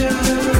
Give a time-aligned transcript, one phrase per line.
[0.00, 0.59] you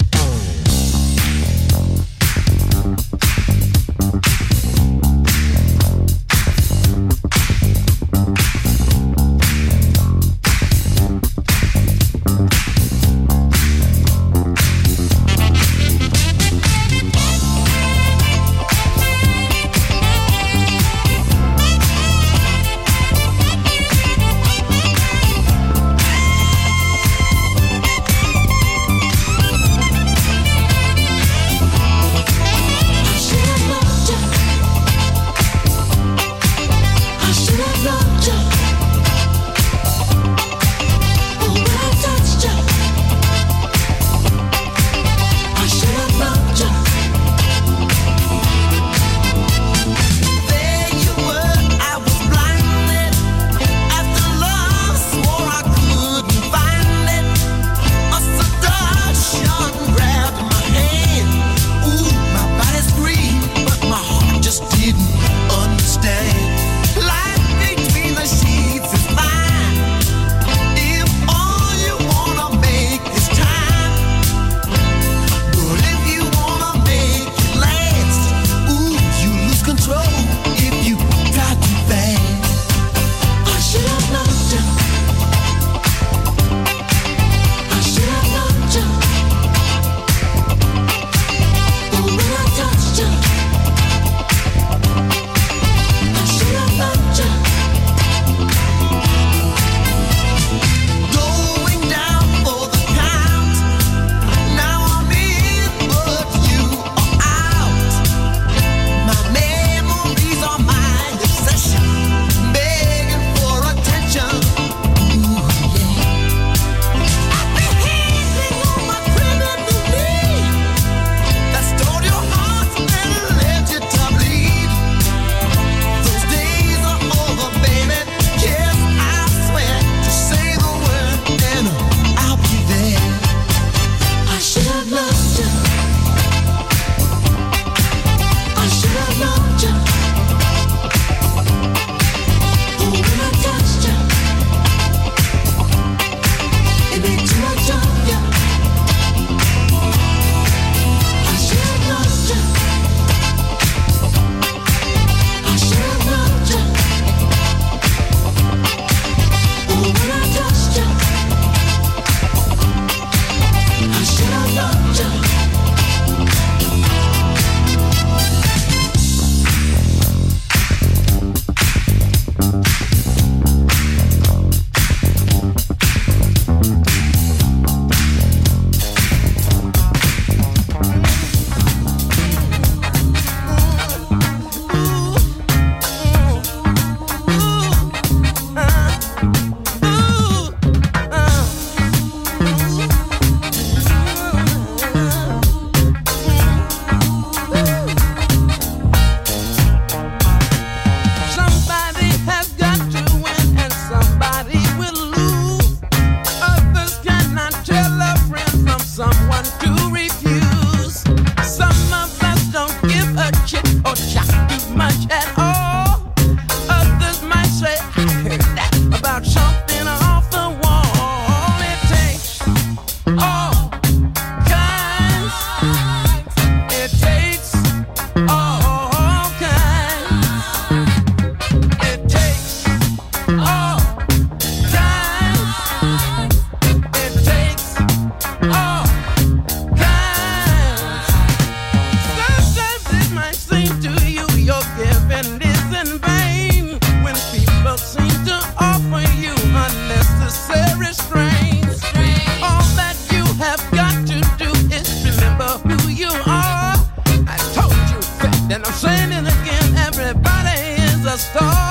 [258.51, 261.70] Then I'm saying it again, everybody is a star.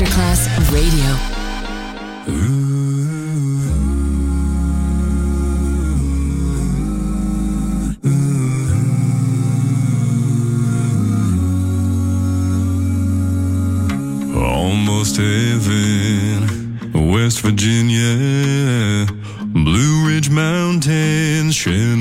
[0.00, 1.04] Masterclass Radio.
[14.34, 19.06] Almost heaven, West Virginia,
[19.44, 21.99] Blue Ridge Mountains, Shenandoah.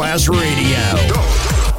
[0.00, 0.69] Masterclass Radio.